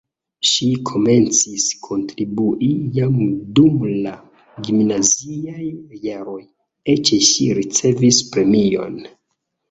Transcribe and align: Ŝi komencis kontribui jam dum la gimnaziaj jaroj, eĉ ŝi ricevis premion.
Ŝi 0.49 0.67
komencis 0.89 1.65
kontribui 1.87 2.69
jam 2.95 3.19
dum 3.59 3.83
la 4.05 4.13
gimnaziaj 4.67 5.67
jaroj, 6.07 6.39
eĉ 6.95 7.13
ŝi 7.27 7.47
ricevis 7.59 8.21
premion. 8.33 8.97